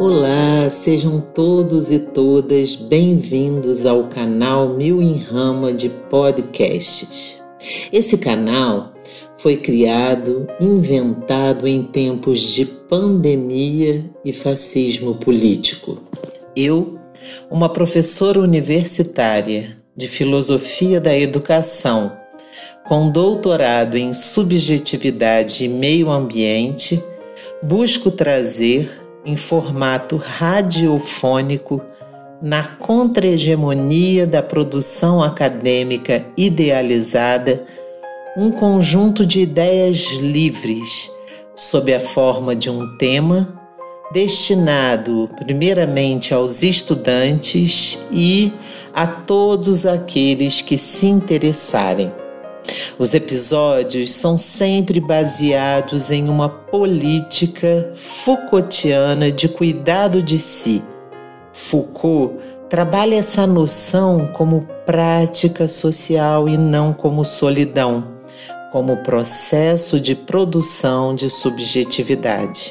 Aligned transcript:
Olá, 0.00 0.70
sejam 0.70 1.20
todos 1.20 1.90
e 1.90 1.98
todas 1.98 2.74
bem-vindos 2.74 3.84
ao 3.84 4.04
canal 4.04 4.70
Mil 4.70 5.02
em 5.02 5.18
Rama 5.18 5.74
de 5.74 5.90
Podcasts. 5.90 7.38
Esse 7.92 8.16
canal 8.16 8.94
foi 9.36 9.58
criado, 9.58 10.46
inventado 10.58 11.68
em 11.68 11.82
tempos 11.82 12.40
de 12.40 12.64
pandemia 12.64 14.10
e 14.24 14.32
fascismo 14.32 15.16
político. 15.16 15.98
Eu, 16.56 16.98
uma 17.50 17.68
professora 17.68 18.40
universitária 18.40 19.76
de 19.94 20.08
filosofia 20.08 20.98
da 20.98 21.14
educação, 21.14 22.16
com 22.88 23.10
doutorado 23.10 23.98
em 23.98 24.14
subjetividade 24.14 25.66
e 25.66 25.68
meio 25.68 26.10
ambiente, 26.10 27.04
busco 27.62 28.10
trazer 28.10 29.09
em 29.24 29.36
formato 29.36 30.16
radiofônico 30.16 31.82
na 32.40 32.64
contra-hegemonia 32.64 34.26
da 34.26 34.42
produção 34.42 35.22
acadêmica 35.22 36.24
idealizada 36.36 37.64
um 38.36 38.50
conjunto 38.50 39.26
de 39.26 39.40
ideias 39.40 39.98
livres 40.20 41.10
sob 41.54 41.92
a 41.92 42.00
forma 42.00 42.56
de 42.56 42.70
um 42.70 42.96
tema 42.96 43.60
destinado 44.12 45.28
primeiramente 45.36 46.32
aos 46.32 46.62
estudantes 46.62 47.98
e 48.10 48.52
a 48.92 49.06
todos 49.06 49.86
aqueles 49.86 50.60
que 50.62 50.76
se 50.76 51.06
interessarem. 51.06 52.12
Os 52.98 53.14
episódios 53.14 54.12
são 54.12 54.36
sempre 54.36 55.00
baseados 55.00 56.10
em 56.10 56.28
uma 56.28 56.48
política 56.48 57.92
Foucaultiana 57.94 59.32
de 59.32 59.48
cuidado 59.48 60.22
de 60.22 60.38
si. 60.38 60.82
Foucault 61.52 62.34
trabalha 62.68 63.16
essa 63.16 63.46
noção 63.46 64.28
como 64.34 64.66
prática 64.86 65.66
social 65.66 66.48
e 66.48 66.56
não 66.56 66.92
como 66.92 67.24
solidão, 67.24 68.04
como 68.70 68.98
processo 68.98 69.98
de 69.98 70.14
produção 70.14 71.14
de 71.14 71.28
subjetividade. 71.28 72.70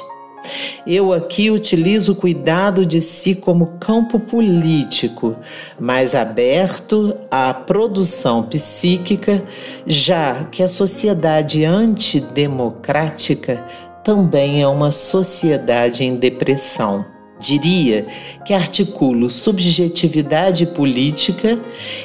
Eu 0.86 1.12
aqui 1.12 1.50
utilizo 1.50 2.12
o 2.12 2.16
cuidado 2.16 2.86
de 2.86 3.00
si 3.00 3.34
como 3.34 3.78
campo 3.78 4.18
político, 4.18 5.36
mais 5.78 6.14
aberto 6.14 7.14
à 7.30 7.52
produção 7.52 8.42
psíquica, 8.42 9.44
já 9.86 10.44
que 10.44 10.62
a 10.62 10.68
sociedade 10.68 11.64
antidemocrática 11.64 13.62
também 14.02 14.62
é 14.62 14.66
uma 14.66 14.90
sociedade 14.90 16.02
em 16.02 16.16
depressão. 16.16 17.04
Diria 17.38 18.06
que 18.44 18.52
articulo 18.52 19.30
subjetividade 19.30 20.66
política 20.66 21.58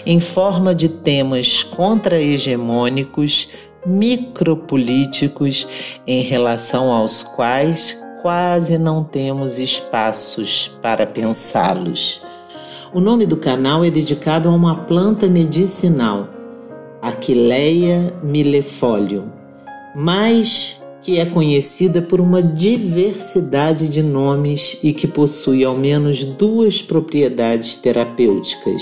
em 0.06 0.20
forma 0.20 0.74
de 0.74 0.88
temas 0.88 1.62
contra-hegemônicos, 1.62 3.50
micropolíticos, 3.86 5.68
em 6.08 6.22
relação 6.22 6.90
aos 6.90 7.22
quais 7.22 8.05
quase 8.26 8.80
não 8.80 9.04
temos 9.04 9.60
espaços 9.60 10.76
para 10.82 11.06
pensá-los. 11.06 12.24
O 12.92 13.00
nome 13.00 13.24
do 13.24 13.38
canal 13.38 13.86
é 13.86 13.92
dedicado 13.92 14.50
a 14.50 14.52
uma 14.52 14.76
planta 14.76 15.28
medicinal, 15.28 16.28
Aquileia 17.00 18.12
millefolium, 18.24 19.26
mas 19.96 20.84
que 21.04 21.20
é 21.20 21.26
conhecida 21.28 22.02
por 22.02 22.20
uma 22.20 22.42
diversidade 22.42 23.88
de 23.88 24.02
nomes 24.02 24.76
e 24.82 24.92
que 24.92 25.06
possui 25.06 25.64
ao 25.64 25.78
menos 25.78 26.24
duas 26.24 26.82
propriedades 26.82 27.78
terapêuticas: 27.78 28.82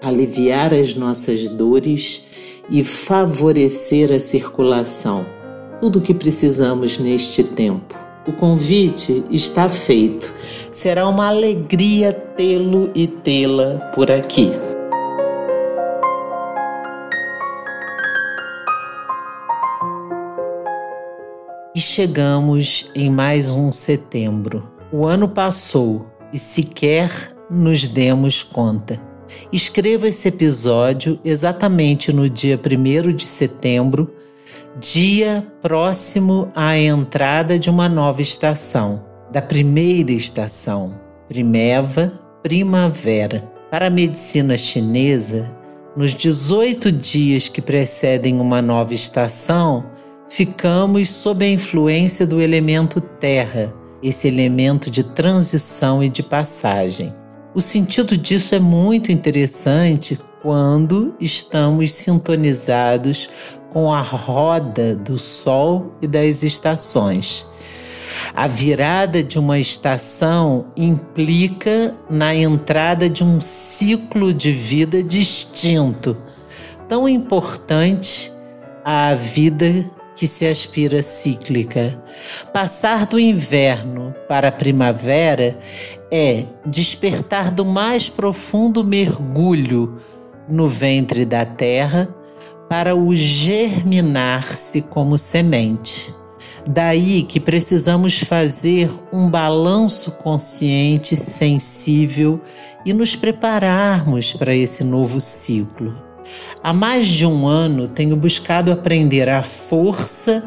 aliviar 0.00 0.72
as 0.72 0.94
nossas 0.94 1.48
dores 1.48 2.22
e 2.70 2.84
favorecer 2.84 4.12
a 4.12 4.20
circulação. 4.20 5.26
Tudo 5.80 5.98
o 5.98 6.02
que 6.02 6.14
precisamos 6.14 6.98
neste 6.98 7.42
tempo. 7.42 8.09
O 8.30 8.32
convite 8.34 9.24
está 9.28 9.68
feito. 9.68 10.32
Será 10.70 11.08
uma 11.08 11.26
alegria 11.26 12.12
tê-lo 12.12 12.88
e 12.94 13.08
tê-la 13.08 13.90
por 13.92 14.08
aqui. 14.08 14.52
E 21.74 21.80
chegamos 21.80 22.88
em 22.94 23.10
mais 23.10 23.48
um 23.48 23.72
setembro. 23.72 24.62
O 24.92 25.04
ano 25.04 25.28
passou 25.28 26.06
e 26.32 26.38
sequer 26.38 27.34
nos 27.50 27.84
demos 27.84 28.44
conta. 28.44 29.02
Escreva 29.52 30.06
esse 30.06 30.28
episódio 30.28 31.18
exatamente 31.24 32.12
no 32.12 32.30
dia 32.30 32.56
1 32.56 33.12
de 33.12 33.26
setembro 33.26 34.08
dia 34.78 35.44
próximo 35.60 36.48
à 36.54 36.78
entrada 36.78 37.58
de 37.58 37.68
uma 37.68 37.88
nova 37.88 38.22
estação, 38.22 39.04
da 39.32 39.42
primeira 39.42 40.12
estação, 40.12 40.94
primeva, 41.28 42.12
primavera. 42.42 43.50
Para 43.70 43.86
a 43.86 43.90
medicina 43.90 44.56
chinesa, 44.56 45.50
nos 45.96 46.14
18 46.14 46.92
dias 46.92 47.48
que 47.48 47.60
precedem 47.60 48.40
uma 48.40 48.62
nova 48.62 48.94
estação, 48.94 49.84
ficamos 50.28 51.10
sob 51.10 51.44
a 51.44 51.48
influência 51.48 52.26
do 52.26 52.40
elemento 52.40 53.00
terra, 53.00 53.72
esse 54.02 54.28
elemento 54.28 54.90
de 54.90 55.04
transição 55.04 56.02
e 56.02 56.08
de 56.08 56.22
passagem. 56.22 57.14
O 57.54 57.60
sentido 57.60 58.16
disso 58.16 58.54
é 58.54 58.60
muito 58.60 59.10
interessante 59.10 60.18
quando 60.40 61.14
estamos 61.20 61.92
sintonizados 61.92 63.28
com 63.70 63.92
a 63.92 64.00
roda 64.00 64.94
do 64.94 65.18
Sol 65.18 65.92
e 66.02 66.06
das 66.06 66.42
estações. 66.42 67.46
A 68.34 68.46
virada 68.46 69.22
de 69.22 69.38
uma 69.38 69.58
estação 69.58 70.66
implica 70.76 71.94
na 72.08 72.34
entrada 72.34 73.08
de 73.08 73.24
um 73.24 73.40
ciclo 73.40 74.34
de 74.34 74.50
vida 74.50 75.02
distinto, 75.02 76.16
tão 76.88 77.08
importante 77.08 78.32
à 78.84 79.14
vida 79.14 79.88
que 80.16 80.26
se 80.26 80.46
aspira 80.46 81.02
cíclica. 81.02 81.98
Passar 82.52 83.06
do 83.06 83.18
inverno 83.18 84.14
para 84.28 84.48
a 84.48 84.52
primavera 84.52 85.58
é 86.10 86.44
despertar 86.66 87.50
do 87.50 87.64
mais 87.64 88.08
profundo 88.08 88.84
mergulho 88.84 90.00
no 90.48 90.66
ventre 90.66 91.24
da 91.24 91.44
terra 91.44 92.08
para 92.70 92.94
o 92.94 93.12
germinar-se 93.16 94.80
como 94.80 95.18
semente. 95.18 96.14
Daí 96.64 97.24
que 97.24 97.40
precisamos 97.40 98.20
fazer 98.20 98.88
um 99.12 99.28
balanço 99.28 100.12
consciente, 100.12 101.16
sensível 101.16 102.40
e 102.86 102.92
nos 102.92 103.16
prepararmos 103.16 104.32
para 104.34 104.54
esse 104.54 104.84
novo 104.84 105.20
ciclo. 105.20 106.00
Há 106.62 106.72
mais 106.72 107.08
de 107.08 107.26
um 107.26 107.44
ano 107.48 107.88
tenho 107.88 108.14
buscado 108.14 108.70
aprender 108.70 109.28
a 109.28 109.42
força 109.42 110.44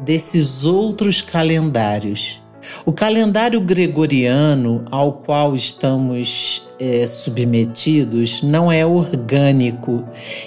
desses 0.00 0.64
outros 0.64 1.20
calendários 1.20 2.40
o 2.84 2.92
calendário 2.92 3.60
gregoriano 3.60 4.84
ao 4.90 5.12
qual 5.12 5.54
estamos 5.54 6.68
é, 6.78 7.06
submetidos 7.06 8.42
não 8.42 8.70
é 8.70 8.84
orgânico 8.84 10.04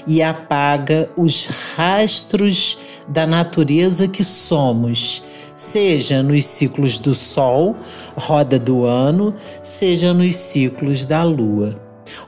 e 0.08 0.22
apaga 0.22 1.10
os 1.18 1.46
rastros 1.76 2.78
da 3.08 3.28
natureza 3.28 4.08
que 4.08 4.24
somos, 4.24 5.24
seja 5.56 6.24
nos 6.24 6.46
ciclos 6.46 7.00
do 7.00 7.14
Sol, 7.14 7.76
roda 8.16 8.58
do 8.58 8.86
ano, 8.86 9.36
seja 9.62 10.14
nos 10.14 10.36
ciclos 10.36 11.06
da 11.06 11.24
Lua. 11.24 11.80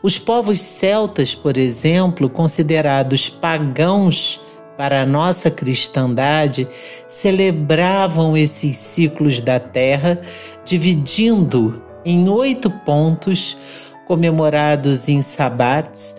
Os 0.02 0.20
povos 0.20 0.62
celtas, 0.62 1.34
por 1.34 1.58
exemplo, 1.58 2.30
considerados 2.30 3.30
pagãos 3.30 4.40
para 4.78 5.02
a 5.02 5.06
nossa 5.06 5.52
cristandade, 5.52 6.68
celebravam 7.08 8.36
esses 8.36 8.78
ciclos 8.78 9.42
da 9.42 9.60
terra, 9.60 10.22
dividindo 10.66 11.82
em 12.06 12.28
oito 12.28 12.70
pontos, 12.70 13.58
comemorados 14.06 15.08
em 15.08 15.22
sabates, 15.22 16.16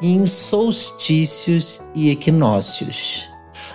em 0.00 0.26
solstícios 0.26 1.82
e 1.94 2.10
equinócios. 2.10 3.28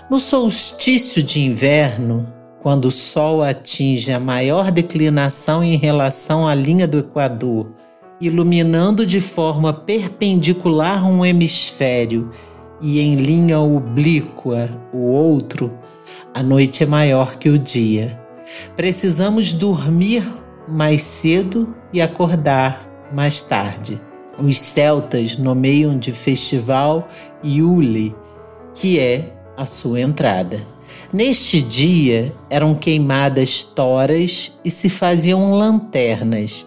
No 0.10 0.20
solstício 0.20 1.24
de 1.24 1.40
inverno, 1.40 2.28
quando 2.62 2.86
o 2.86 2.92
Sol 2.92 3.44
atinge 3.44 4.12
a 4.12 4.20
maior 4.20 4.72
declinação 4.72 5.64
em 5.64 5.78
relação 5.78 6.48
à 6.48 6.54
linha 6.54 6.88
do 6.88 7.00
Equador, 7.00 7.72
iluminando 8.20 9.06
de 9.06 9.20
forma 9.20 9.72
perpendicular 9.74 11.06
um 11.08 11.26
hemisfério 11.26 12.32
e 12.82 13.00
em 13.00 13.16
linha 13.16 13.60
oblíqua 13.60 14.70
o 14.94 15.00
outro, 15.00 15.72
a 16.34 16.42
noite 16.44 16.84
é 16.84 16.86
maior 16.86 17.38
que 17.38 17.50
o 17.50 17.58
dia. 17.58 18.20
Precisamos 18.76 19.54
dormir 19.54 20.24
mais 20.68 21.02
cedo 21.02 21.76
e 21.92 22.02
acordar 22.02 22.88
mais 23.12 23.42
tarde. 23.42 24.02
Os 24.38 24.60
celtas 24.60 25.38
nomeiam 25.38 25.98
de 25.98 26.12
festival 26.12 27.08
Yule, 27.44 28.16
que 28.74 29.00
é 29.00 29.34
a 29.56 29.66
sua 29.66 30.00
entrada. 30.00 30.62
Neste 31.12 31.60
dia 31.62 32.34
eram 32.50 32.76
queimadas 32.76 33.64
toras 33.64 34.58
e 34.64 34.70
se 34.70 34.90
faziam 34.90 35.54
lanternas, 35.54 36.66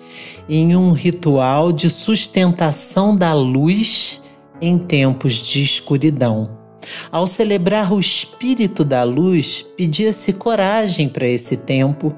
em 0.49 0.75
um 0.75 0.93
ritual 0.93 1.73
de 1.73 1.89
sustentação 1.89 3.17
da 3.17 3.33
luz 3.33 4.21
em 4.61 4.79
tempos 4.79 5.35
de 5.35 5.63
escuridão. 5.63 6.59
Ao 7.11 7.27
celebrar 7.27 7.93
o 7.93 8.01
espírito 8.01 8.85
da 8.85 9.03
luz, 9.03 9.65
pedia-se 9.77 10.33
coragem 10.33 11.09
para 11.09 11.29
esse 11.29 11.57
tempo, 11.57 12.15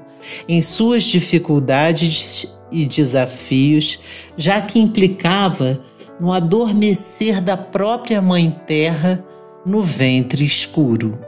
em 0.47 0.61
suas 0.61 1.03
dificuldades 1.03 2.47
e 2.71 2.85
desafios, 2.85 3.99
já 4.37 4.61
que 4.61 4.79
implicava 4.79 5.79
no 6.19 6.31
adormecer 6.31 7.41
da 7.41 7.57
própria 7.57 8.21
Mãe 8.21 8.55
Terra 8.65 9.23
no 9.65 9.81
ventre 9.81 10.45
escuro. 10.45 11.19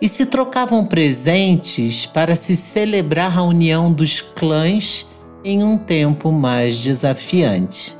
E 0.00 0.08
se 0.08 0.26
trocavam 0.26 0.84
presentes 0.84 2.06
para 2.06 2.34
se 2.34 2.56
celebrar 2.56 3.38
a 3.38 3.42
união 3.42 3.92
dos 3.92 4.20
clãs 4.20 5.06
em 5.44 5.62
um 5.62 5.78
tempo 5.78 6.32
mais 6.32 6.78
desafiante. 6.78 7.99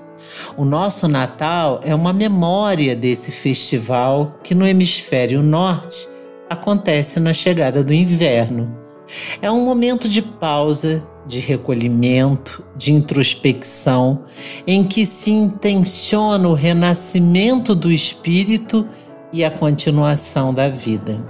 O 0.56 0.64
nosso 0.64 1.08
Natal 1.08 1.80
é 1.84 1.94
uma 1.94 2.12
memória 2.12 2.94
desse 2.94 3.30
festival 3.30 4.34
que 4.42 4.54
no 4.54 4.66
hemisfério 4.66 5.42
norte 5.42 6.08
acontece 6.48 7.20
na 7.20 7.32
chegada 7.32 7.84
do 7.84 7.94
inverno. 7.94 8.76
É 9.42 9.50
um 9.50 9.64
momento 9.64 10.08
de 10.08 10.22
pausa, 10.22 11.02
de 11.26 11.38
recolhimento, 11.38 12.64
de 12.76 12.92
introspecção, 12.92 14.24
em 14.66 14.84
que 14.84 15.04
se 15.04 15.30
intenciona 15.30 16.48
o 16.48 16.54
renascimento 16.54 17.74
do 17.74 17.90
espírito 17.90 18.86
e 19.32 19.44
a 19.44 19.50
continuação 19.50 20.52
da 20.52 20.68
vida. 20.68 21.20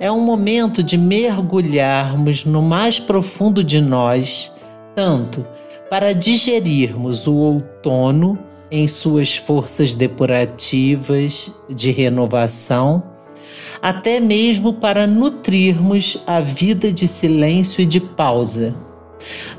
É 0.00 0.10
um 0.10 0.20
momento 0.20 0.82
de 0.82 0.96
mergulharmos 0.96 2.44
no 2.44 2.62
mais 2.62 2.98
profundo 2.98 3.62
de 3.62 3.80
nós, 3.80 4.52
tanto 4.94 5.46
para 5.94 6.12
digerirmos 6.12 7.24
o 7.28 7.34
outono 7.34 8.36
em 8.68 8.88
suas 8.88 9.36
forças 9.36 9.94
depurativas 9.94 11.54
de 11.70 11.92
renovação, 11.92 13.00
até 13.80 14.18
mesmo 14.18 14.72
para 14.72 15.06
nutrirmos 15.06 16.20
a 16.26 16.40
vida 16.40 16.90
de 16.90 17.06
silêncio 17.06 17.80
e 17.80 17.86
de 17.86 18.00
pausa. 18.00 18.74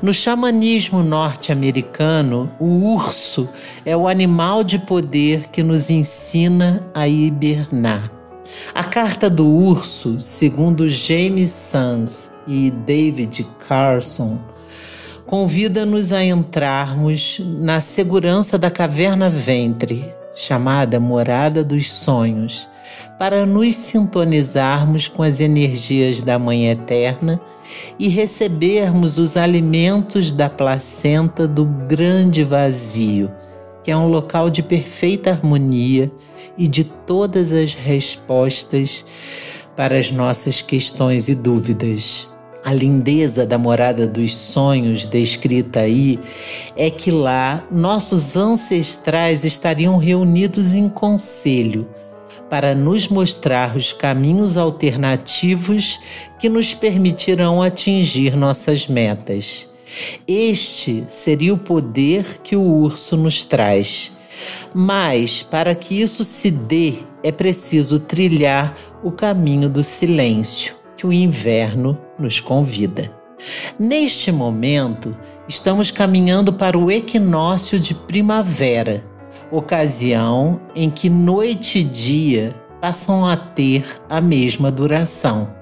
No 0.02 0.12
xamanismo 0.12 1.02
norte-americano, 1.02 2.52
o 2.60 2.92
urso 2.92 3.48
é 3.82 3.96
o 3.96 4.06
animal 4.06 4.62
de 4.62 4.78
poder 4.78 5.48
que 5.48 5.62
nos 5.62 5.88
ensina 5.88 6.86
a 6.92 7.08
hibernar. 7.08 8.12
A 8.74 8.84
carta 8.84 9.30
do 9.30 9.48
urso, 9.48 10.20
segundo 10.20 10.86
James 10.86 11.48
Sands 11.48 12.30
e 12.46 12.70
David 12.70 13.46
Carson, 13.66 14.38
convida-nos 15.26 16.12
a 16.12 16.22
entrarmos 16.22 17.40
na 17.44 17.80
segurança 17.80 18.56
da 18.56 18.70
caverna 18.70 19.28
ventre, 19.28 20.14
chamada 20.34 21.00
morada 21.00 21.64
dos 21.64 21.92
sonhos, 21.92 22.68
para 23.18 23.44
nos 23.44 23.74
sintonizarmos 23.74 25.08
com 25.08 25.22
as 25.22 25.40
energias 25.40 26.22
da 26.22 26.38
Mãe 26.38 26.70
Eterna 26.70 27.40
e 27.98 28.08
recebermos 28.08 29.18
os 29.18 29.36
alimentos 29.36 30.32
da 30.32 30.48
placenta 30.48 31.48
do 31.48 31.64
grande 31.64 32.44
vazio, 32.44 33.30
que 33.82 33.90
é 33.90 33.96
um 33.96 34.08
local 34.08 34.48
de 34.48 34.62
perfeita 34.62 35.30
harmonia 35.30 36.10
e 36.56 36.68
de 36.68 36.84
todas 36.84 37.52
as 37.52 37.74
respostas 37.74 39.04
para 39.74 39.98
as 39.98 40.12
nossas 40.12 40.62
questões 40.62 41.28
e 41.28 41.34
dúvidas. 41.34 42.28
A 42.66 42.72
lindeza 42.72 43.46
da 43.46 43.56
morada 43.56 44.08
dos 44.08 44.36
sonhos 44.36 45.06
descrita 45.06 45.82
aí 45.82 46.18
é 46.76 46.90
que 46.90 47.12
lá 47.12 47.64
nossos 47.70 48.34
ancestrais 48.34 49.44
estariam 49.44 49.96
reunidos 49.98 50.74
em 50.74 50.88
conselho 50.88 51.86
para 52.50 52.74
nos 52.74 53.06
mostrar 53.06 53.76
os 53.76 53.92
caminhos 53.92 54.56
alternativos 54.56 56.00
que 56.40 56.48
nos 56.48 56.74
permitirão 56.74 57.62
atingir 57.62 58.36
nossas 58.36 58.88
metas. 58.88 59.68
Este 60.26 61.04
seria 61.06 61.54
o 61.54 61.58
poder 61.58 62.40
que 62.42 62.56
o 62.56 62.62
urso 62.62 63.16
nos 63.16 63.44
traz. 63.44 64.10
Mas, 64.74 65.40
para 65.40 65.72
que 65.72 66.00
isso 66.00 66.24
se 66.24 66.50
dê, 66.50 66.94
é 67.22 67.30
preciso 67.30 68.00
trilhar 68.00 68.76
o 69.04 69.12
caminho 69.12 69.70
do 69.70 69.84
silêncio 69.84 70.74
que 70.96 71.06
o 71.06 71.12
inverno 71.12 71.98
nos 72.18 72.40
convida. 72.40 73.12
Neste 73.78 74.32
momento, 74.32 75.14
estamos 75.46 75.90
caminhando 75.90 76.52
para 76.52 76.78
o 76.78 76.90
equinócio 76.90 77.78
de 77.78 77.94
primavera, 77.94 79.04
ocasião 79.50 80.60
em 80.74 80.90
que 80.90 81.10
noite 81.10 81.80
e 81.80 81.84
dia 81.84 82.54
passam 82.80 83.26
a 83.26 83.36
ter 83.36 83.84
a 84.08 84.20
mesma 84.20 84.70
duração 84.70 85.54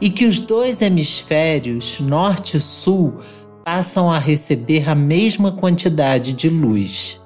e 0.00 0.10
que 0.10 0.24
os 0.24 0.38
dois 0.40 0.80
hemisférios, 0.80 1.98
norte 2.00 2.58
e 2.58 2.60
sul, 2.60 3.14
passam 3.64 4.10
a 4.10 4.18
receber 4.18 4.88
a 4.88 4.94
mesma 4.94 5.50
quantidade 5.50 6.32
de 6.32 6.48
luz. 6.48 7.20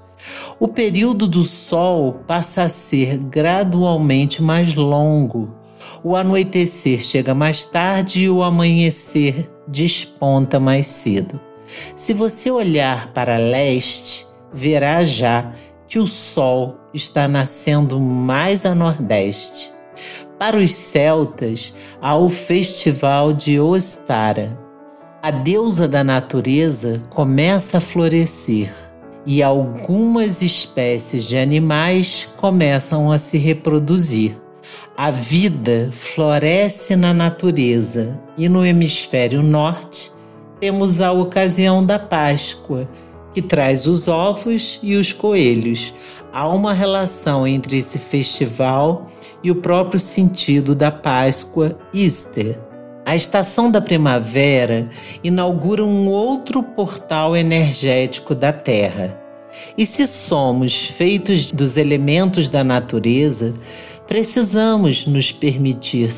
O 0.58 0.68
período 0.68 1.26
do 1.26 1.44
Sol 1.44 2.20
passa 2.26 2.62
a 2.62 2.68
ser 2.68 3.18
gradualmente 3.18 4.42
mais 4.42 4.74
longo 4.74 5.57
o 6.02 6.16
anoitecer 6.16 7.02
chega 7.02 7.34
mais 7.34 7.64
tarde 7.64 8.24
e 8.24 8.30
o 8.30 8.42
amanhecer 8.42 9.50
desponta 9.66 10.58
mais 10.58 10.86
cedo. 10.86 11.40
Se 11.94 12.12
você 12.14 12.50
olhar 12.50 13.12
para 13.12 13.36
leste, 13.36 14.26
verá 14.52 15.04
já 15.04 15.52
que 15.86 15.98
o 15.98 16.06
sol 16.06 16.76
está 16.92 17.28
nascendo 17.28 17.98
mais 18.00 18.64
a 18.64 18.74
nordeste. 18.74 19.72
Para 20.38 20.56
os 20.56 20.72
celtas, 20.72 21.74
há 22.00 22.16
o 22.16 22.28
festival 22.28 23.32
de 23.32 23.58
Ostara. 23.58 24.58
A 25.20 25.30
deusa 25.30 25.88
da 25.88 26.04
natureza 26.04 27.02
começa 27.10 27.78
a 27.78 27.80
florescer 27.80 28.72
e 29.26 29.42
algumas 29.42 30.40
espécies 30.42 31.24
de 31.24 31.36
animais 31.36 32.28
começam 32.36 33.10
a 33.10 33.18
se 33.18 33.36
reproduzir. 33.36 34.38
A 35.00 35.12
vida 35.12 35.90
floresce 35.92 36.96
na 36.96 37.14
natureza 37.14 38.20
e 38.36 38.48
no 38.48 38.66
hemisfério 38.66 39.44
norte 39.44 40.10
temos 40.58 41.00
a 41.00 41.12
ocasião 41.12 41.86
da 41.86 42.00
Páscoa, 42.00 42.88
que 43.32 43.40
traz 43.40 43.86
os 43.86 44.08
ovos 44.08 44.80
e 44.82 44.96
os 44.96 45.12
coelhos. 45.12 45.94
Há 46.32 46.48
uma 46.48 46.72
relação 46.72 47.46
entre 47.46 47.78
esse 47.78 47.96
festival 47.96 49.06
e 49.40 49.52
o 49.52 49.54
próprio 49.54 50.00
sentido 50.00 50.74
da 50.74 50.90
Páscoa 50.90 51.78
Easter. 51.94 52.58
A 53.06 53.14
estação 53.14 53.70
da 53.70 53.80
primavera 53.80 54.88
inaugura 55.22 55.84
um 55.84 56.08
outro 56.08 56.60
portal 56.60 57.36
energético 57.36 58.34
da 58.34 58.52
Terra. 58.52 59.16
E 59.76 59.86
se 59.86 60.06
somos 60.06 60.86
feitos 60.86 61.50
dos 61.50 61.76
elementos 61.76 62.48
da 62.48 62.62
natureza, 62.62 63.54
precisamos 64.08 65.06
nos 65.06 65.30
permitir 65.30 66.08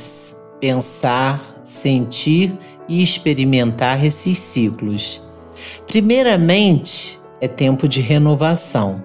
pensar, 0.61 1.61
sentir 1.64 2.56
e 2.88 3.02
experimentar 3.02 4.04
esses 4.04 4.38
ciclos. 4.38 5.20
Primeiramente, 5.87 7.18
é 7.40 7.49
tempo 7.49 7.88
de 7.88 8.00
renovação. 8.00 9.02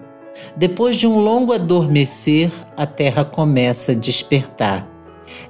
Depois 0.55 0.97
de 0.97 1.07
um 1.07 1.19
longo 1.19 1.51
adormecer, 1.51 2.51
a 2.77 2.85
terra 2.85 3.25
começa 3.25 3.93
a 3.93 3.95
despertar. 3.95 4.87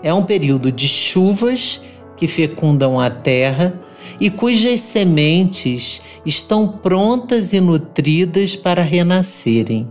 É 0.01 0.13
um 0.13 0.23
período 0.23 0.71
de 0.71 0.87
chuvas 0.87 1.81
que 2.15 2.27
fecundam 2.27 2.99
a 2.99 3.09
terra 3.09 3.77
e 4.19 4.29
cujas 4.29 4.79
sementes 4.79 6.01
estão 6.25 6.67
prontas 6.67 7.51
e 7.51 7.59
nutridas 7.59 8.55
para 8.55 8.81
renascerem. 8.81 9.89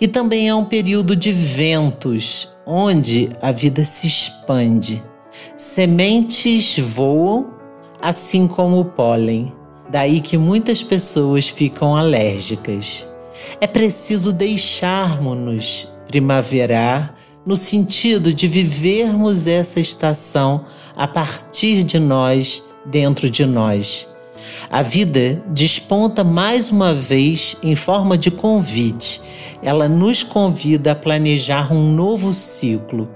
E 0.00 0.08
também 0.08 0.48
é 0.48 0.54
um 0.54 0.64
período 0.64 1.14
de 1.14 1.30
ventos, 1.30 2.48
onde 2.70 3.30
a 3.40 3.50
vida 3.50 3.82
se 3.82 4.06
expande. 4.06 5.02
Sementes 5.56 6.78
voam, 6.78 7.46
assim 8.00 8.46
como 8.46 8.78
o 8.78 8.84
pólen. 8.84 9.54
Daí 9.88 10.20
que 10.20 10.36
muitas 10.36 10.82
pessoas 10.82 11.48
ficam 11.48 11.96
alérgicas. 11.96 13.08
É 13.58 13.66
preciso 13.66 14.34
deixarmos-nos 14.34 15.88
primaverar 16.06 17.14
no 17.46 17.56
sentido 17.56 18.34
de 18.34 18.46
vivermos 18.46 19.46
essa 19.46 19.80
estação 19.80 20.66
a 20.94 21.08
partir 21.08 21.82
de 21.82 21.98
nós, 21.98 22.62
dentro 22.84 23.30
de 23.30 23.46
nós. 23.46 24.06
A 24.68 24.82
vida 24.82 25.42
desponta 25.46 26.22
mais 26.22 26.70
uma 26.70 26.92
vez 26.92 27.56
em 27.62 27.74
forma 27.74 28.18
de 28.18 28.30
convite. 28.30 29.22
Ela 29.62 29.88
nos 29.88 30.22
convida 30.22 30.92
a 30.92 30.94
planejar 30.94 31.72
um 31.72 31.92
novo 31.92 32.32
ciclo. 32.32 33.08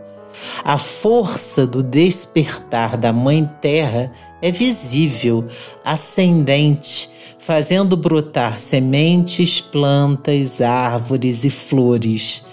A 0.65 0.79
força 0.79 1.67
do 1.67 1.83
despertar 1.83 2.97
da 2.97 3.13
Mãe 3.13 3.49
Terra 3.61 4.13
é 4.41 4.51
visível, 4.51 5.47
ascendente, 5.85 7.11
fazendo 7.39 7.97
brotar 7.97 8.59
sementes, 8.59 9.61
plantas, 9.61 10.61
árvores 10.61 11.45
e 11.45 11.51
flores. 11.51 12.45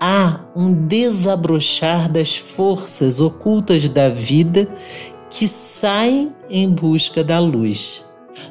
Há 0.00 0.40
um 0.54 0.86
desabrochar 0.86 2.10
das 2.10 2.36
forças 2.36 3.20
ocultas 3.20 3.88
da 3.88 4.08
vida 4.08 4.68
que 5.30 5.48
saem 5.48 6.32
em 6.48 6.70
busca 6.70 7.24
da 7.24 7.38
luz. 7.38 8.04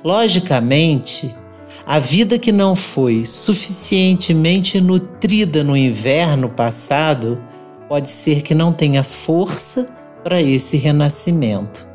Logicamente, 0.04 1.34
a 1.90 2.00
vida 2.00 2.38
que 2.38 2.52
não 2.52 2.76
foi 2.76 3.24
suficientemente 3.24 4.82
nutrida 4.82 5.64
no 5.64 5.78
inverno 5.78 6.50
passado 6.50 7.42
pode 7.88 8.10
ser 8.10 8.42
que 8.42 8.54
não 8.54 8.74
tenha 8.74 9.06
força 9.06 9.90
para 10.22 10.42
esse 10.42 10.76
renascimento. 10.76 11.88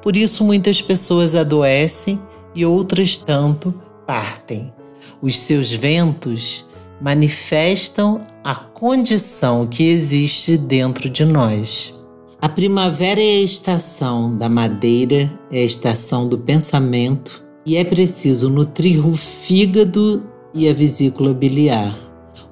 Por 0.00 0.16
isso, 0.16 0.44
muitas 0.44 0.80
pessoas 0.80 1.34
adoecem 1.34 2.20
e 2.54 2.64
outras 2.64 3.18
tanto 3.18 3.74
partem. 4.06 4.72
Os 5.20 5.36
seus 5.40 5.72
ventos 5.72 6.64
manifestam 7.00 8.22
a 8.44 8.54
condição 8.54 9.66
que 9.66 9.82
existe 9.82 10.56
dentro 10.56 11.10
de 11.10 11.24
nós. 11.24 11.92
A 12.40 12.48
primavera 12.48 13.20
é 13.20 13.38
a 13.38 13.42
estação 13.42 14.38
da 14.38 14.48
madeira, 14.48 15.28
é 15.50 15.58
a 15.58 15.64
estação 15.64 16.28
do 16.28 16.38
pensamento 16.38 17.49
e 17.64 17.76
é 17.76 17.84
preciso 17.84 18.48
nutrir 18.48 19.06
o 19.06 19.14
fígado 19.14 20.22
e 20.54 20.68
a 20.68 20.72
vesícula 20.72 21.32
biliar. 21.32 21.96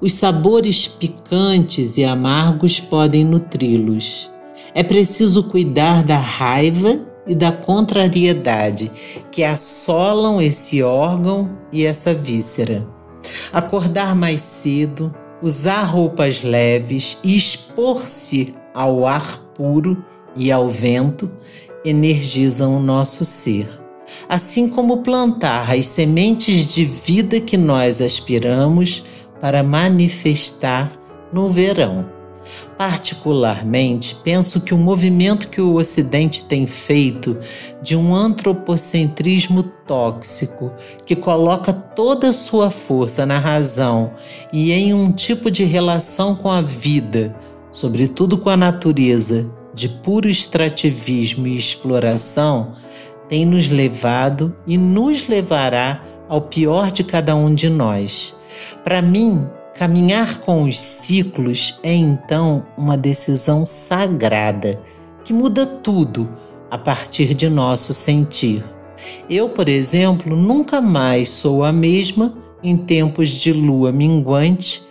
Os 0.01 0.13
sabores 0.13 0.87
picantes 0.87 1.97
e 1.97 2.05
amargos 2.05 2.79
podem 2.79 3.25
nutri-los. 3.25 4.31
É 4.73 4.83
preciso 4.83 5.43
cuidar 5.43 6.03
da 6.03 6.17
raiva 6.17 6.99
e 7.27 7.35
da 7.35 7.51
contrariedade 7.51 8.91
que 9.31 9.43
assolam 9.43 10.41
esse 10.41 10.81
órgão 10.81 11.49
e 11.71 11.85
essa 11.85 12.13
víscera. 12.13 12.87
Acordar 13.51 14.15
mais 14.15 14.41
cedo, 14.41 15.13
usar 15.41 15.83
roupas 15.83 16.41
leves 16.41 17.17
e 17.23 17.35
expor-se 17.35 18.55
ao 18.73 19.05
ar 19.05 19.39
puro 19.53 20.03
e 20.35 20.51
ao 20.51 20.69
vento 20.69 21.29
energizam 21.83 22.77
o 22.77 22.79
nosso 22.79 23.25
ser. 23.25 23.67
Assim 24.27 24.69
como 24.69 24.97
plantar 24.97 25.71
as 25.71 25.87
sementes 25.87 26.67
de 26.67 26.85
vida 26.85 27.39
que 27.39 27.57
nós 27.57 28.01
aspiramos 28.01 29.03
para 29.41 29.63
manifestar 29.63 30.91
no 31.31 31.49
verão. 31.49 32.19
Particularmente, 32.77 34.15
penso 34.23 34.61
que 34.61 34.73
o 34.73 34.77
movimento 34.77 35.49
que 35.49 35.59
o 35.59 35.75
Ocidente 35.75 36.43
tem 36.43 36.65
feito 36.65 37.37
de 37.81 37.95
um 37.95 38.15
antropocentrismo 38.15 39.63
tóxico, 39.85 40.71
que 41.05 41.15
coloca 41.15 41.73
toda 41.73 42.29
a 42.29 42.33
sua 42.33 42.71
força 42.71 43.25
na 43.25 43.37
razão 43.37 44.13
e 44.53 44.71
em 44.71 44.93
um 44.93 45.11
tipo 45.11 45.51
de 45.51 45.65
relação 45.65 46.35
com 46.35 46.49
a 46.49 46.61
vida, 46.61 47.35
sobretudo 47.71 48.37
com 48.37 48.49
a 48.49 48.57
natureza, 48.57 49.49
de 49.73 49.89
puro 49.89 50.29
extrativismo 50.29 51.47
e 51.47 51.57
exploração, 51.57 52.73
tem 53.29 53.45
nos 53.45 53.69
levado 53.69 54.53
e 54.67 54.77
nos 54.77 55.27
levará 55.29 56.03
ao 56.27 56.41
pior 56.41 56.91
de 56.91 57.03
cada 57.03 57.35
um 57.35 57.53
de 57.53 57.69
nós. 57.69 58.35
Para 58.83 59.01
mim, 59.01 59.47
Caminhar 59.79 60.41
com 60.41 60.63
os 60.63 60.77
ciclos 60.77 61.79
é 61.81 61.93
então 61.93 62.65
uma 62.77 62.97
decisão 62.97 63.65
sagrada 63.65 64.77
que 65.23 65.31
muda 65.31 65.65
tudo 65.65 66.29
a 66.69 66.77
partir 66.77 67.33
de 67.33 67.47
nosso 67.49 67.93
sentir. 67.93 68.61
Eu, 69.29 69.47
por 69.47 69.69
exemplo, 69.69 70.35
nunca 70.35 70.81
mais 70.81 71.29
sou 71.29 71.63
a 71.63 71.71
mesma 71.71 72.37
em 72.61 72.75
tempos 72.75 73.29
de 73.29 73.53
lua 73.53 73.89
minguante 73.89 74.83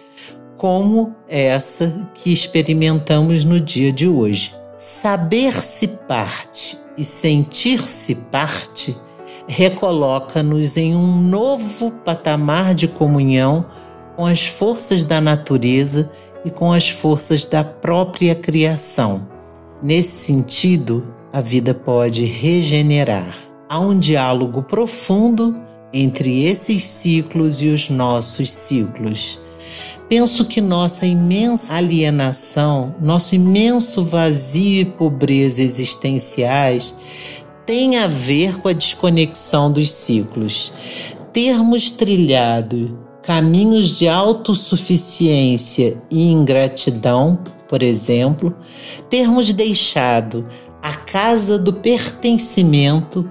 como 0.57 1.14
essa 1.28 2.09
que 2.14 2.33
experimentamos 2.33 3.45
no 3.45 3.61
dia 3.61 3.92
de 3.92 4.09
hoje. 4.09 4.54
Saber-se 4.78 5.87
parte 5.87 6.78
e 6.99 7.05
sentir-se 7.05 8.14
parte 8.14 8.97
recoloca-nos 9.49 10.76
em 10.76 10.95
um 10.95 11.23
novo 11.23 11.90
patamar 11.90 12.75
de 12.75 12.87
comunhão 12.87 13.64
com 14.14 14.26
as 14.26 14.47
forças 14.47 15.07
da 15.07 15.21
natureza 15.21 16.12
e 16.45 16.50
com 16.50 16.71
as 16.71 16.90
forças 16.90 17.47
da 17.47 17.64
própria 17.64 18.35
criação. 18.35 19.26
Nesse 19.83 20.26
sentido, 20.26 21.07
a 21.33 21.40
vida 21.40 21.73
pode 21.73 22.26
regenerar. 22.26 23.35
Há 23.69 23.78
um 23.78 23.99
diálogo 23.99 24.62
profundo 24.62 25.57
entre 25.93 26.45
esses 26.45 26.85
ciclos 26.85 27.62
e 27.62 27.69
os 27.69 27.88
nossos 27.88 28.52
ciclos. 28.52 29.40
Penso 30.08 30.46
que 30.46 30.60
nossa 30.60 31.06
imensa 31.06 31.74
alienação, 31.74 32.94
nosso 32.98 33.34
imenso 33.34 34.02
vazio 34.02 34.80
e 34.80 34.84
pobreza 34.84 35.62
existenciais 35.62 36.94
tem 37.66 37.98
a 37.98 38.06
ver 38.06 38.58
com 38.60 38.68
a 38.68 38.72
desconexão 38.72 39.70
dos 39.70 39.90
ciclos. 39.90 40.72
Termos 41.30 41.90
trilhado 41.90 42.98
caminhos 43.22 43.98
de 43.98 44.08
autossuficiência 44.08 46.02
e 46.10 46.32
ingratidão, 46.32 47.38
por 47.68 47.82
exemplo, 47.82 48.56
termos 49.10 49.52
deixado 49.52 50.46
a 50.80 50.94
casa 50.94 51.58
do 51.58 51.74
pertencimento 51.74 53.30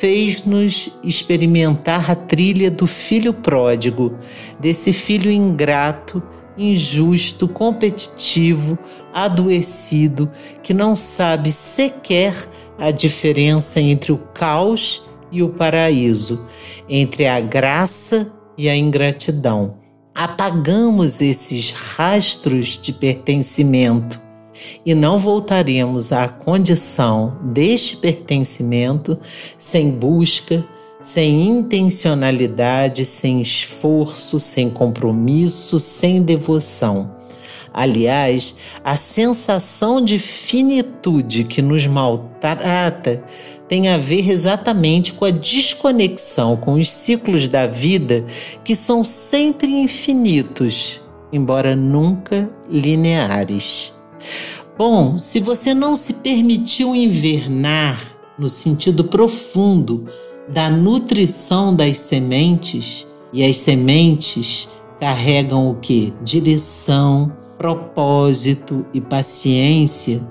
fez-nos 0.00 0.90
experimentar 1.02 2.10
a 2.10 2.14
trilha 2.14 2.70
do 2.70 2.86
filho 2.86 3.32
pródigo, 3.32 4.16
desse 4.60 4.92
filho 4.92 5.30
ingrato, 5.30 6.22
injusto, 6.56 7.48
competitivo, 7.48 8.78
adoecido, 9.12 10.30
que 10.62 10.72
não 10.72 10.94
sabe 10.94 11.50
sequer 11.50 12.34
a 12.78 12.90
diferença 12.90 13.80
entre 13.80 14.12
o 14.12 14.18
caos 14.18 15.04
e 15.32 15.42
o 15.42 15.48
paraíso, 15.48 16.46
entre 16.88 17.26
a 17.26 17.40
graça 17.40 18.32
e 18.56 18.68
a 18.68 18.76
ingratidão. 18.76 19.78
Apagamos 20.14 21.20
esses 21.20 21.70
rastros 21.70 22.78
de 22.78 22.92
pertencimento 22.92 24.27
e 24.84 24.94
não 24.94 25.18
voltaremos 25.18 26.12
à 26.12 26.28
condição 26.28 27.38
deste 27.42 27.96
pertencimento 27.96 29.18
sem 29.56 29.90
busca, 29.90 30.64
sem 31.00 31.46
intencionalidade, 31.46 33.04
sem 33.04 33.40
esforço, 33.40 34.40
sem 34.40 34.68
compromisso, 34.68 35.78
sem 35.78 36.22
devoção. 36.22 37.18
Aliás, 37.72 38.56
a 38.82 38.96
sensação 38.96 40.00
de 40.02 40.18
finitude 40.18 41.44
que 41.44 41.62
nos 41.62 41.86
maltrata 41.86 43.22
tem 43.68 43.88
a 43.88 43.98
ver 43.98 44.28
exatamente 44.28 45.12
com 45.12 45.24
a 45.24 45.30
desconexão 45.30 46.56
com 46.56 46.72
os 46.72 46.90
ciclos 46.90 47.46
da 47.46 47.66
vida 47.66 48.24
que 48.64 48.74
são 48.74 49.04
sempre 49.04 49.70
infinitos, 49.70 51.00
embora 51.32 51.76
nunca 51.76 52.50
lineares. 52.68 53.92
Bom, 54.76 55.18
se 55.18 55.40
você 55.40 55.74
não 55.74 55.96
se 55.96 56.14
permitiu 56.14 56.94
invernar 56.94 58.16
no 58.38 58.48
sentido 58.48 59.04
profundo 59.04 60.06
da 60.48 60.70
nutrição 60.70 61.74
das 61.74 61.98
sementes, 61.98 63.06
e 63.32 63.44
as 63.44 63.58
sementes 63.58 64.68
carregam 65.00 65.70
o 65.70 65.74
que? 65.74 66.14
Direção, 66.22 67.32
propósito 67.58 68.86
e 68.94 69.00
paciência, 69.00 70.22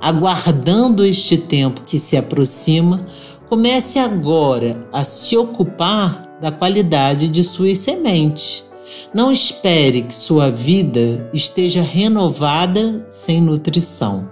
aguardando 0.00 1.04
este 1.04 1.36
tempo 1.36 1.82
que 1.82 1.98
se 1.98 2.16
aproxima, 2.16 3.06
comece 3.48 3.98
agora 3.98 4.86
a 4.92 5.04
se 5.04 5.36
ocupar 5.36 6.38
da 6.40 6.50
qualidade 6.50 7.28
de 7.28 7.44
suas 7.44 7.78
sementes. 7.78 8.64
Não 9.12 9.30
espere 9.32 10.02
que 10.02 10.14
sua 10.14 10.50
vida 10.50 11.28
esteja 11.32 11.82
renovada 11.82 13.06
sem 13.10 13.40
nutrição. 13.40 14.30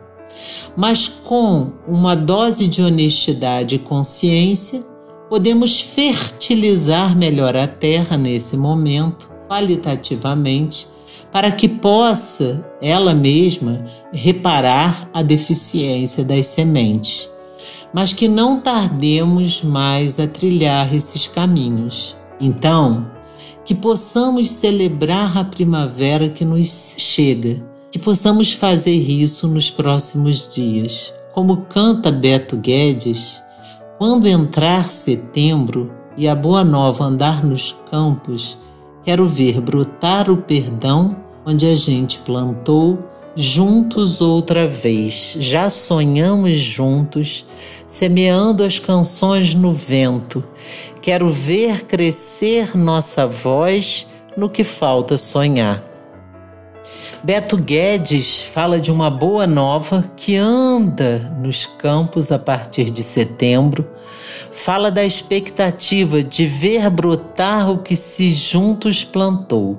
Mas 0.76 1.08
com 1.08 1.72
uma 1.86 2.14
dose 2.14 2.68
de 2.68 2.82
honestidade 2.82 3.74
e 3.74 3.78
consciência, 3.78 4.84
podemos 5.28 5.80
fertilizar 5.80 7.16
melhor 7.16 7.56
a 7.56 7.66
terra 7.66 8.16
nesse 8.16 8.56
momento, 8.56 9.30
qualitativamente, 9.48 10.88
para 11.32 11.52
que 11.52 11.68
possa 11.68 12.64
ela 12.80 13.14
mesma 13.14 13.84
reparar 14.12 15.10
a 15.12 15.22
deficiência 15.22 16.24
das 16.24 16.46
sementes. 16.46 17.28
mas 17.92 18.12
que 18.12 18.28
não 18.28 18.60
tardemos 18.60 19.62
mais 19.62 20.18
a 20.20 20.26
trilhar 20.26 20.94
esses 20.94 21.26
caminhos. 21.26 22.16
Então, 22.40 23.06
que 23.68 23.74
possamos 23.74 24.48
celebrar 24.48 25.36
a 25.36 25.44
primavera 25.44 26.30
que 26.30 26.42
nos 26.42 26.94
chega, 26.96 27.62
que 27.92 27.98
possamos 27.98 28.50
fazer 28.50 28.94
isso 28.94 29.46
nos 29.46 29.70
próximos 29.70 30.54
dias. 30.54 31.12
Como 31.34 31.58
canta 31.66 32.10
Beto 32.10 32.56
Guedes, 32.56 33.42
quando 33.98 34.26
entrar 34.26 34.90
setembro 34.90 35.92
e 36.16 36.26
a 36.26 36.34
boa 36.34 36.64
nova 36.64 37.04
andar 37.04 37.44
nos 37.44 37.76
campos, 37.90 38.56
quero 39.04 39.28
ver 39.28 39.60
brotar 39.60 40.30
o 40.30 40.38
perdão 40.38 41.14
onde 41.44 41.66
a 41.66 41.76
gente 41.76 42.20
plantou 42.20 42.98
juntos 43.38 44.20
outra 44.20 44.66
vez. 44.66 45.36
Já 45.38 45.70
sonhamos 45.70 46.58
juntos, 46.58 47.46
semeando 47.86 48.64
as 48.64 48.80
canções 48.80 49.54
no 49.54 49.72
vento. 49.72 50.42
Quero 51.00 51.28
ver 51.28 51.84
crescer 51.84 52.76
nossa 52.76 53.28
voz 53.28 54.08
no 54.36 54.50
que 54.50 54.64
falta 54.64 55.16
sonhar. 55.16 55.84
Beto 57.22 57.56
Guedes 57.56 58.40
fala 58.40 58.80
de 58.80 58.90
uma 58.90 59.08
boa 59.08 59.46
nova 59.46 60.04
que 60.16 60.36
anda 60.36 61.32
nos 61.40 61.64
campos 61.64 62.32
a 62.32 62.38
partir 62.38 62.90
de 62.90 63.04
setembro. 63.04 63.88
Fala 64.50 64.90
da 64.90 65.04
expectativa 65.04 66.22
de 66.22 66.44
ver 66.44 66.90
brotar 66.90 67.70
o 67.70 67.78
que 67.78 67.94
se 67.94 68.30
juntos 68.30 69.04
plantou. 69.04 69.78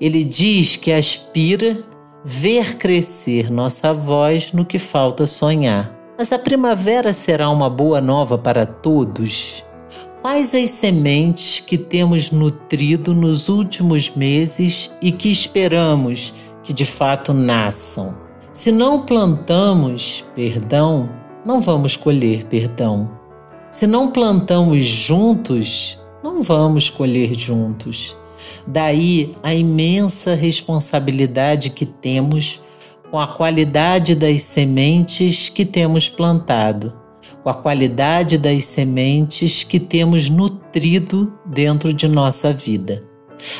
Ele 0.00 0.24
diz 0.24 0.76
que 0.76 0.92
aspira 0.92 1.84
ver 2.28 2.76
crescer 2.76 3.52
nossa 3.52 3.94
voz 3.94 4.52
no 4.52 4.64
que 4.64 4.80
falta 4.80 5.28
sonhar. 5.28 5.96
Mas 6.18 6.32
a 6.32 6.38
primavera 6.38 7.14
será 7.14 7.48
uma 7.48 7.70
boa 7.70 8.00
nova 8.00 8.36
para 8.36 8.66
todos? 8.66 9.64
Quais 10.22 10.52
as 10.52 10.72
sementes 10.72 11.60
que 11.60 11.78
temos 11.78 12.32
nutrido 12.32 13.14
nos 13.14 13.48
últimos 13.48 14.10
meses 14.10 14.90
e 15.00 15.12
que 15.12 15.28
esperamos 15.28 16.34
que 16.64 16.72
de 16.72 16.84
fato 16.84 17.32
nasçam? 17.32 18.16
Se 18.50 18.72
não 18.72 19.02
plantamos 19.02 20.24
perdão, 20.34 21.08
não 21.44 21.60
vamos 21.60 21.94
colher 21.94 22.42
perdão. 22.46 23.08
Se 23.70 23.86
não 23.86 24.10
plantamos 24.10 24.84
juntos, 24.84 25.96
não 26.24 26.42
vamos 26.42 26.90
colher 26.90 27.38
juntos. 27.38 28.16
Daí 28.66 29.34
a 29.42 29.54
imensa 29.54 30.34
responsabilidade 30.34 31.70
que 31.70 31.86
temos 31.86 32.60
com 33.10 33.18
a 33.18 33.26
qualidade 33.26 34.14
das 34.14 34.42
sementes 34.42 35.48
que 35.48 35.64
temos 35.64 36.08
plantado, 36.08 36.92
com 37.42 37.48
a 37.48 37.54
qualidade 37.54 38.36
das 38.36 38.64
sementes 38.64 39.62
que 39.62 39.78
temos 39.78 40.28
nutrido 40.28 41.32
dentro 41.46 41.92
de 41.92 42.08
nossa 42.08 42.52
vida. 42.52 43.04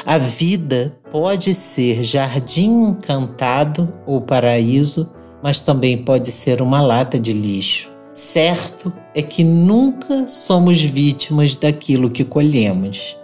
A 0.04 0.18
vida 0.18 0.96
pode 1.10 1.54
ser 1.54 2.02
jardim 2.02 2.88
encantado 2.88 3.92
ou 4.06 4.20
paraíso, 4.20 5.12
mas 5.42 5.60
também 5.60 6.02
pode 6.02 6.32
ser 6.32 6.60
uma 6.60 6.80
lata 6.80 7.18
de 7.18 7.32
lixo. 7.32 7.92
Certo 8.12 8.92
é 9.14 9.20
que 9.22 9.44
nunca 9.44 10.26
somos 10.26 10.80
vítimas 10.82 11.54
daquilo 11.54 12.10
que 12.10 12.24
colhemos. 12.24 13.16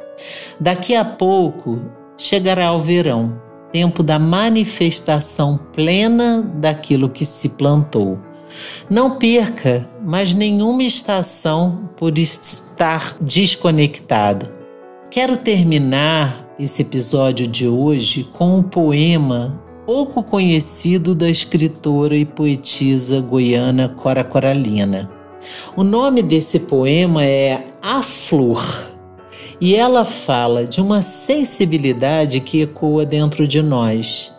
Daqui 0.61 0.95
a 0.95 1.05
pouco 1.05 1.81
chegará 2.17 2.73
o 2.73 2.79
verão, 2.79 3.41
tempo 3.73 4.02
da 4.02 4.19
manifestação 4.19 5.59
plena 5.73 6.43
daquilo 6.57 7.09
que 7.09 7.25
se 7.25 7.49
plantou. 7.50 8.19
Não 8.88 9.19
perca 9.19 9.88
mais 10.05 10.35
nenhuma 10.35 10.83
estação 10.83 11.90
por 11.97 12.18
estar 12.18 13.16
desconectado. 13.20 14.51
Quero 15.11 15.37
terminar 15.37 16.47
esse 16.59 16.83
episódio 16.83 17.47
de 17.47 17.66
hoje 17.66 18.25
com 18.33 18.57
um 18.57 18.62
poema 18.62 19.61
pouco 19.85 20.23
conhecido 20.23 21.14
da 21.14 21.29
escritora 21.29 22.16
e 22.16 22.25
poetisa 22.25 23.20
goiana 23.20 23.88
Cora 23.88 24.23
Coralina. 24.23 25.11
O 25.77 25.83
nome 25.83 26.23
desse 26.23 26.61
poema 26.61 27.25
é 27.25 27.64
A 27.83 28.03
Flor 28.03 28.62
e 29.62 29.77
ela 29.77 30.05
fala 30.05 30.66
de 30.66 30.81
uma 30.81 31.03
sensibilidade 31.03 32.40
que 32.40 32.62
ecoa 32.62 33.07
dentro 33.07 33.46
de 33.46 33.62
nós, 33.62 34.35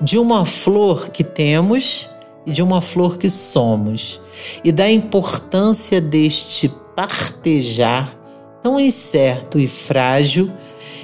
de 0.00 0.16
uma 0.16 0.46
flor 0.46 1.08
que 1.08 1.24
temos 1.24 2.08
e 2.46 2.52
de 2.52 2.62
uma 2.62 2.80
flor 2.80 3.18
que 3.18 3.28
somos, 3.28 4.20
e 4.62 4.70
da 4.70 4.88
importância 4.88 6.00
deste 6.00 6.68
partejar 6.94 8.16
tão 8.62 8.78
incerto 8.78 9.58
e 9.58 9.66
frágil 9.66 10.48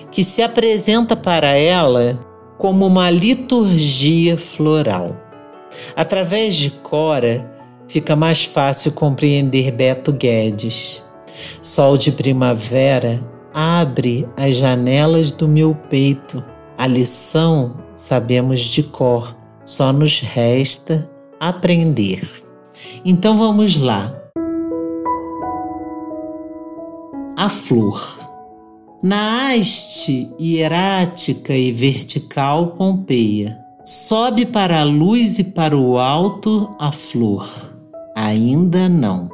que 0.09 0.23
se 0.23 0.41
apresenta 0.41 1.17
para 1.17 1.57
ela 1.57 2.17
como 2.57 2.87
uma 2.87 3.11
liturgia 3.11 4.39
floral. 4.39 5.17
Através 5.97 6.55
de 6.55 6.71
Cora, 6.71 7.53
fica 7.89 8.15
mais 8.15 8.45
fácil 8.45 8.93
compreender 8.93 9.73
Beto 9.73 10.13
Guedes. 10.13 11.03
Sol 11.61 11.97
de 11.97 12.13
primavera 12.13 13.34
Abre 13.55 14.29
as 14.37 14.57
janelas 14.57 15.31
do 15.31 15.47
meu 15.47 15.77
peito. 15.89 16.43
A 16.77 16.89
lição 16.89 17.77
sabemos 17.95 18.59
de 18.61 18.83
cor, 18.83 19.37
só 19.65 19.93
nos 19.93 20.19
resta 20.19 21.09
aprender. 21.39 22.29
Então 23.05 23.39
vamos 23.39 23.77
lá. 23.77 24.13
A 27.37 27.49
flor. 27.49 28.19
Na 29.01 29.51
haste 29.51 30.33
hierática 30.41 31.55
e 31.55 31.71
vertical 31.71 32.69
Pompeia, 32.69 33.57
sobe 33.85 34.47
para 34.47 34.81
a 34.81 34.85
luz 34.85 35.39
e 35.39 35.45
para 35.45 35.77
o 35.77 35.99
alto 35.99 36.75
a 36.79 36.91
flor. 36.91 37.47
Ainda 38.17 38.89
não. 38.89 39.34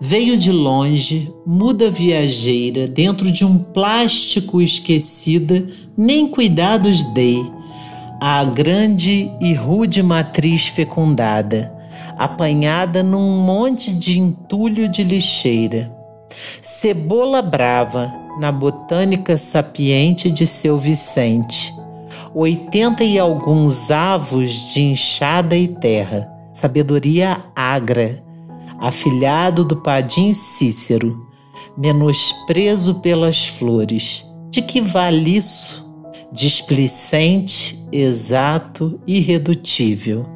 Veio 0.00 0.36
de 0.36 0.50
longe, 0.50 1.32
muda 1.46 1.90
viajeira, 1.90 2.86
dentro 2.86 3.30
de 3.30 3.44
um 3.44 3.58
plástico 3.58 4.60
esquecida, 4.60 5.66
nem 5.96 6.28
cuidados 6.28 7.04
dei. 7.14 7.40
A 8.20 8.44
grande 8.44 9.30
e 9.40 9.54
rude 9.54 10.02
matriz 10.02 10.66
fecundada, 10.66 11.72
apanhada 12.18 13.02
num 13.02 13.42
monte 13.42 13.92
de 13.92 14.18
entulho 14.18 14.88
de 14.88 15.02
lixeira. 15.02 15.94
Cebola 16.60 17.40
brava, 17.40 18.12
na 18.38 18.50
botânica 18.50 19.38
sapiente 19.38 20.30
de 20.30 20.46
seu 20.46 20.76
Vicente. 20.76 21.72
Oitenta 22.34 23.04
e 23.04 23.18
alguns 23.18 23.90
avos 23.90 24.72
de 24.72 24.82
enxada 24.82 25.56
e 25.56 25.68
terra, 25.68 26.28
sabedoria 26.52 27.38
agra, 27.54 28.22
afilhado 28.86 29.64
do 29.64 29.76
Padim 29.76 30.34
Cícero, 30.34 31.26
menosprezo 31.74 32.96
pelas 32.96 33.46
flores. 33.46 34.26
De 34.50 34.60
que 34.60 34.78
vale 34.78 35.38
isso? 35.38 35.82
Displicente, 36.30 37.82
exato, 37.90 39.00
irredutível. 39.06 40.26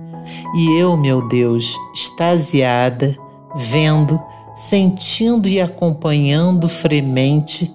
E 0.57 0.81
eu, 0.81 0.97
meu 0.97 1.29
Deus, 1.29 1.75
extasiada, 1.93 3.15
vendo, 3.55 4.19
sentindo 4.55 5.47
e 5.47 5.61
acompanhando 5.61 6.71
fremente 6.71 7.71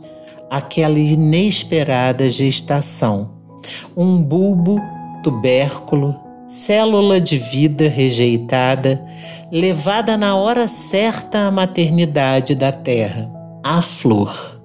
aquela 0.49 0.97
inesperada 0.97 2.27
gestação. 2.29 3.29
Um 3.95 4.23
bulbo, 4.23 4.81
tubérculo, 5.21 6.19
célula 6.53 7.19
de 7.19 7.35
vida 7.35 7.89
rejeitada, 7.89 9.03
levada 9.51 10.15
na 10.15 10.35
hora 10.35 10.67
certa 10.67 11.47
à 11.47 11.51
maternidade 11.51 12.53
da 12.53 12.71
terra. 12.71 13.29
A 13.63 13.81
flor. 13.81 14.61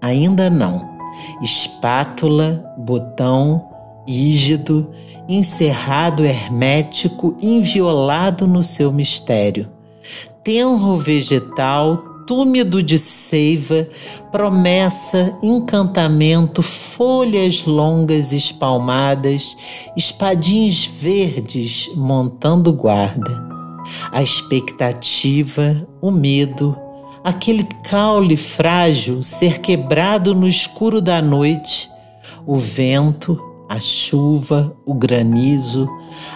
Ainda 0.00 0.48
não. 0.48 0.94
Espátula, 1.42 2.64
botão, 2.78 3.68
ígido, 4.06 4.92
encerrado 5.28 6.24
hermético, 6.24 7.36
inviolado 7.42 8.46
no 8.46 8.62
seu 8.62 8.92
mistério. 8.92 9.68
Tenro 10.44 10.96
vegetal, 10.96 12.00
túmido 12.26 12.82
de 12.82 12.98
seiva, 12.98 13.88
promessa, 14.30 15.36
encantamento, 15.42 16.62
folhas 16.62 17.64
longas 17.64 18.32
espalmadas, 18.32 19.56
espadins 19.96 20.84
verdes 20.84 21.90
montando 21.94 22.72
guarda. 22.72 23.42
A 24.10 24.22
expectativa, 24.22 25.86
o 26.00 26.10
medo, 26.10 26.76
aquele 27.22 27.64
caule 27.84 28.36
frágil 28.36 29.22
ser 29.22 29.60
quebrado 29.60 30.34
no 30.34 30.48
escuro 30.48 31.00
da 31.00 31.20
noite, 31.20 31.90
o 32.46 32.56
vento, 32.56 33.38
a 33.68 33.78
chuva, 33.80 34.76
o 34.84 34.94
granizo, 34.94 35.88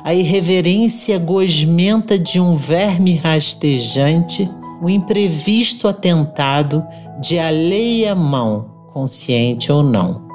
a 0.02 0.14
irreverência 0.14 1.18
gosmenta 1.18 2.18
de 2.18 2.40
um 2.40 2.56
verme 2.56 3.14
rastejante 3.14 4.48
um 4.80 4.88
imprevisto 4.88 5.88
atentado 5.88 6.84
de 7.20 7.38
alheia 7.38 8.14
mão, 8.14 8.70
consciente 8.92 9.70
ou 9.72 9.82
não. 9.82 10.26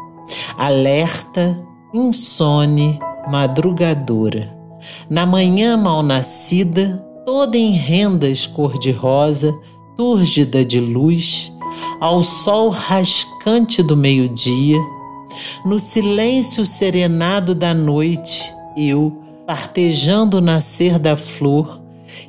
Alerta, 0.57 1.59
insone, 1.93 2.99
madrugadora. 3.27 4.55
Na 5.09 5.25
manhã 5.25 5.77
mal 5.77 6.03
nascida, 6.03 7.03
toda 7.25 7.57
em 7.57 7.71
rendas 7.71 8.45
cor-de-rosa, 8.45 9.53
túrgida 9.97 10.65
de 10.65 10.79
luz, 10.79 11.51
ao 11.99 12.23
sol 12.23 12.69
rascante 12.69 13.81
do 13.81 13.95
meio-dia, 13.95 14.77
no 15.65 15.79
silêncio 15.79 16.65
serenado 16.65 17.55
da 17.55 17.73
noite, 17.73 18.43
eu, 18.75 19.17
partejando 19.47 20.37
o 20.37 20.41
nascer 20.41 20.99
da 20.99 21.17
flor, 21.17 21.82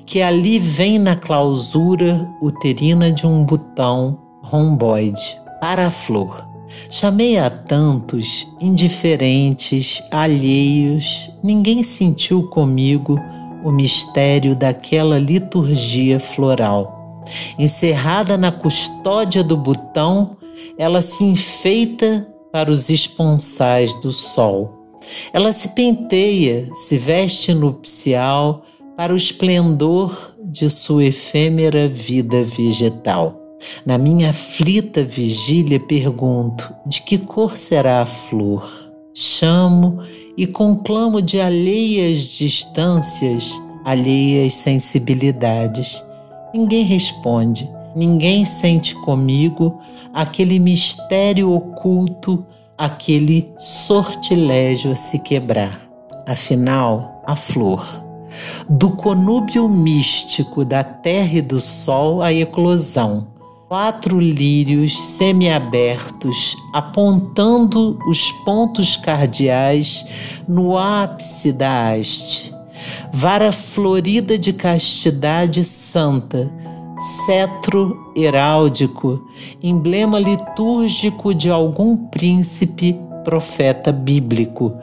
que 0.06 0.22
ali 0.22 0.58
vem 0.58 0.98
na 0.98 1.16
clausura 1.16 2.28
uterina 2.40 3.10
de 3.10 3.26
um 3.26 3.44
botão 3.44 4.18
romboide 4.42 5.38
para 5.60 5.86
a 5.86 5.90
flor. 5.90 6.48
Chamei 6.90 7.38
a 7.38 7.48
tantos, 7.50 8.46
indiferentes, 8.60 10.02
alheios, 10.10 11.30
ninguém 11.42 11.82
sentiu 11.82 12.48
comigo 12.48 13.18
o 13.64 13.70
mistério 13.70 14.54
daquela 14.54 15.18
liturgia 15.18 16.20
floral. 16.20 17.22
Encerrada 17.58 18.36
na 18.36 18.52
custódia 18.52 19.42
do 19.42 19.56
botão, 19.56 20.36
ela 20.76 21.00
se 21.00 21.24
enfeita 21.24 22.28
para 22.52 22.70
os 22.70 22.90
esponsais 22.90 23.94
do 24.00 24.12
sol. 24.12 24.84
Ela 25.32 25.52
se 25.52 25.68
penteia, 25.68 26.68
se 26.74 26.96
veste 26.96 27.52
nupcial 27.52 28.62
para 28.96 29.12
o 29.12 29.16
esplendor 29.16 30.34
de 30.42 30.70
sua 30.70 31.06
efêmera 31.06 31.88
vida 31.88 32.42
vegetal. 32.42 33.40
Na 33.84 33.96
minha 33.98 34.30
aflita 34.30 35.04
vigília 35.04 35.80
pergunto: 35.80 36.72
de 36.86 37.02
que 37.02 37.18
cor 37.18 37.56
será 37.56 38.02
a 38.02 38.06
flor? 38.06 38.68
Chamo 39.14 40.00
e 40.36 40.46
conclamo 40.46 41.22
de 41.22 41.40
alheias 41.40 42.24
distâncias, 42.36 43.50
alheias 43.84 44.54
sensibilidades. 44.54 46.04
Ninguém 46.52 46.84
responde, 46.84 47.68
ninguém 47.94 48.44
sente 48.44 48.94
comigo 48.96 49.80
aquele 50.12 50.58
mistério 50.58 51.52
oculto, 51.52 52.44
aquele 52.76 53.52
sortilégio 53.56 54.92
a 54.92 54.96
se 54.96 55.20
quebrar. 55.20 55.80
Afinal, 56.26 57.22
a 57.26 57.36
flor. 57.36 58.03
Do 58.68 58.90
conúbio 58.90 59.68
místico 59.68 60.64
da 60.64 60.82
terra 60.82 61.38
e 61.38 61.42
do 61.42 61.60
sol 61.60 62.22
à 62.22 62.32
eclosão, 62.32 63.28
quatro 63.68 64.20
lírios 64.20 65.00
semiabertos 65.00 66.56
apontando 66.72 67.98
os 68.08 68.30
pontos 68.44 68.96
cardeais 68.96 70.04
no 70.46 70.76
ápice 70.76 71.52
da 71.52 71.90
haste. 71.90 72.54
Vara 73.12 73.52
florida 73.52 74.38
de 74.38 74.52
castidade 74.52 75.64
santa, 75.64 76.50
cetro 77.26 78.12
heráldico, 78.14 79.26
emblema 79.62 80.18
litúrgico 80.18 81.34
de 81.34 81.50
algum 81.50 81.96
príncipe 81.96 82.98
profeta 83.24 83.90
bíblico, 83.90 84.76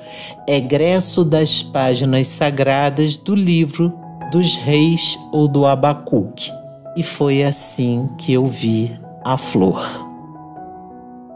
egresso 0.47 1.23
das 1.23 1.62
páginas 1.62 2.27
sagradas 2.27 3.15
do 3.15 3.36
livro 3.36 3.93
dos 4.32 4.56
reis 4.56 5.17
ou 5.32 5.47
do 5.47 5.65
Abacuque. 5.65 6.51
E 6.97 7.04
foi 7.04 7.43
assim 7.43 8.10
que 8.17 8.34
eu 8.34 8.45
vi 8.45 8.91
a 9.23 9.38
flor. 9.38 9.82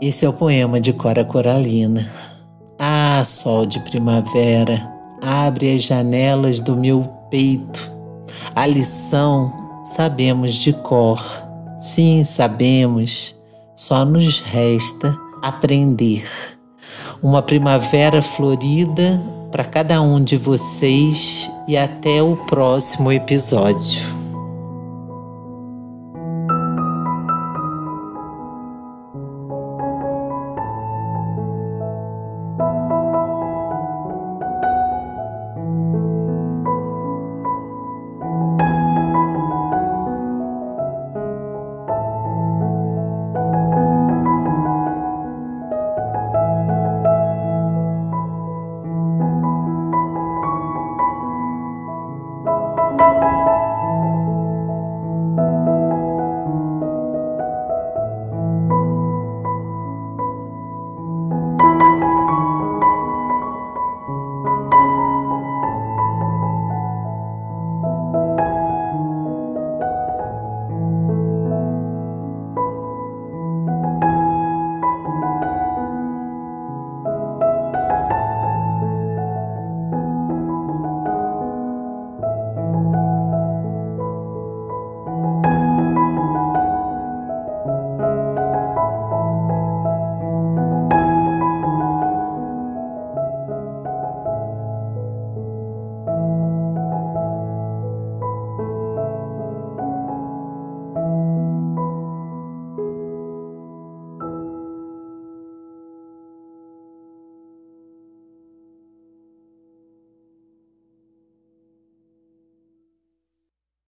Esse 0.02 0.26
é 0.26 0.30
o 0.30 0.34
poema 0.34 0.82
de 0.82 0.92
Cora 0.92 1.24
Coralina. 1.24 2.10
Ah, 2.78 3.24
sol 3.24 3.66
de 3.66 3.80
primavera, 3.80 4.92
abre 5.22 5.76
as 5.76 5.84
janelas 5.84 6.60
do 6.60 6.76
meu 6.76 7.04
peito. 7.30 7.92
A 8.54 8.66
lição 8.66 9.54
sabemos 9.86 10.56
de 10.56 10.74
cor. 10.74 11.24
Sim, 11.80 12.24
sabemos. 12.24 13.36
Só 13.76 14.04
nos 14.04 14.40
resta 14.42 15.16
aprender. 15.42 16.24
Uma 17.22 17.42
primavera 17.42 18.22
florida 18.22 19.22
para 19.52 19.64
cada 19.64 20.02
um 20.02 20.24
de 20.24 20.38
vocês 20.38 21.50
e 21.68 21.76
até 21.78 22.22
o 22.22 22.36
próximo 22.46 23.12
episódio. 23.12 24.15